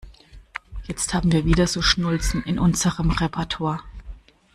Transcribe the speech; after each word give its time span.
Jetzt 0.87 1.13
haben 1.13 1.31
wir 1.31 1.45
wieder 1.45 1.67
so 1.67 1.83
Schnulzen 1.83 2.41
in 2.41 2.57
unserem 2.57 3.11
Repertoir. 3.11 3.81